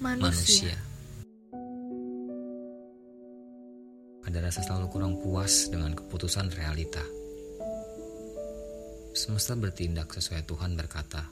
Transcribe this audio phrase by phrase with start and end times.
[0.00, 0.89] manusia.
[4.30, 7.02] Ada rasa selalu kurang puas dengan keputusan realita.
[9.10, 11.26] Semesta bertindak sesuai Tuhan berkata,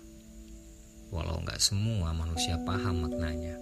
[1.14, 3.54] walau nggak semua manusia paham maknanya.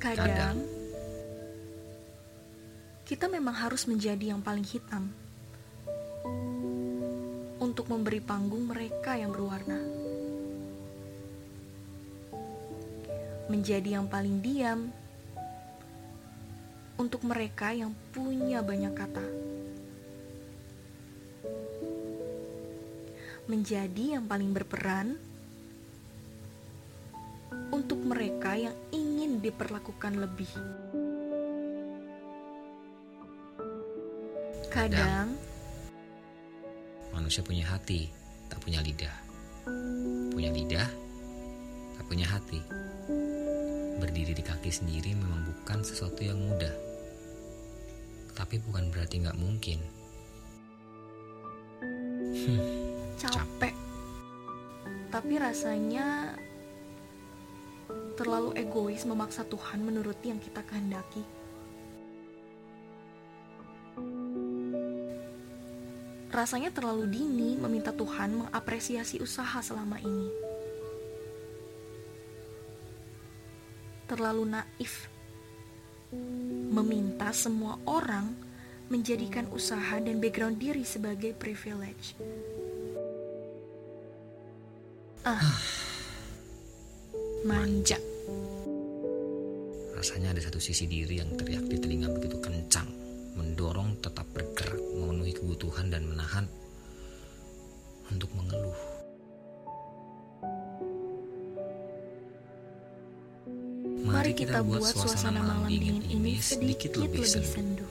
[0.00, 0.56] Kadang, Kadang
[3.04, 5.12] kita memang harus menjadi yang paling hitam
[7.60, 10.01] untuk memberi panggung mereka yang berwarna.
[13.52, 14.88] Menjadi yang paling diam
[16.96, 19.26] untuk mereka yang punya banyak kata.
[23.44, 25.20] Menjadi yang paling berperan
[27.68, 30.48] untuk mereka yang ingin diperlakukan lebih.
[34.72, 35.36] Kadang
[37.12, 38.08] manusia punya hati,
[38.48, 39.12] tak punya lidah.
[40.32, 40.88] Punya lidah,
[42.00, 42.82] tak punya hati
[44.02, 46.74] berdiri di kaki sendiri memang bukan sesuatu yang mudah.
[48.34, 49.78] Tapi bukan berarti nggak mungkin.
[52.34, 52.62] Hmm,
[53.22, 53.74] capek.
[55.14, 56.34] Tapi rasanya
[58.18, 61.22] terlalu egois memaksa Tuhan menuruti yang kita kehendaki.
[66.32, 70.51] Rasanya terlalu dini meminta Tuhan mengapresiasi usaha selama ini.
[74.12, 75.08] Terlalu naif
[76.68, 78.36] meminta semua orang
[78.92, 82.12] menjadikan usaha dan background diri sebagai privilege.
[85.24, 85.40] Ah,
[87.48, 87.96] manja.
[89.96, 92.90] Rasanya ada satu sisi diri yang teriak di telinga begitu kencang,
[93.32, 96.44] mendorong tetap bergerak, memenuhi kebutuhan dan menahan
[98.12, 98.91] untuk mengeluh.
[104.02, 107.86] Mari kita buat suasana malam dingin ini sedikit lebih sendu.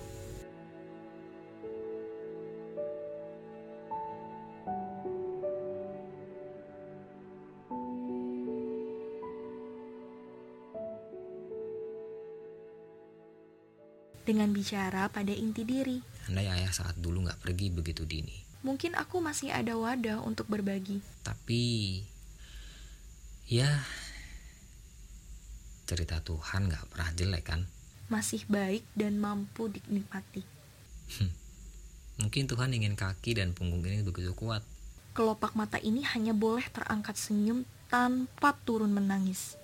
[14.28, 16.03] Dengan bicara pada inti diri.
[16.28, 18.35] Andai ayah saat dulu nggak pergi begitu dini.
[18.67, 20.99] Mungkin aku masih ada wadah untuk berbagi.
[21.25, 22.03] Tapi,
[23.49, 23.81] ya
[25.91, 27.68] cerita Tuhan gak pernah jelek kan?
[28.07, 30.40] Masih baik dan mampu dinikmati.
[31.19, 31.31] Hmm.
[32.24, 34.63] Mungkin Tuhan ingin kaki dan punggung ini begitu kuat.
[35.12, 39.59] Kelopak mata ini hanya boleh terangkat senyum tanpa turun menangis.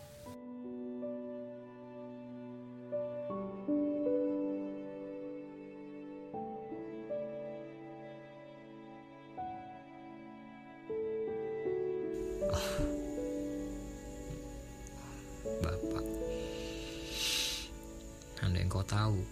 [18.68, 19.24] Andai engkau tahu,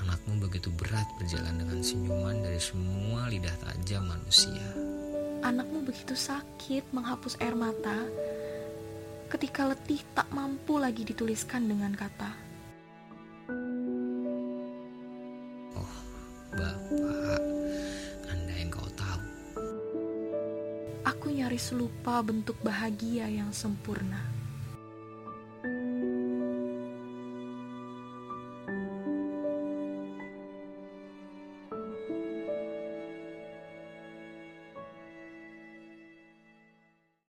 [0.00, 4.64] anakmu begitu berat berjalan dengan senyuman dari semua lidah tajam manusia.
[5.44, 8.08] Anakmu begitu sakit menghapus air mata
[9.28, 12.32] ketika letih tak mampu lagi dituliskan dengan kata.
[15.76, 15.94] Oh,
[16.56, 17.44] Bapak,
[18.32, 19.20] Andai engkau tahu.
[21.04, 24.37] Aku nyaris lupa bentuk bahagia yang sempurna.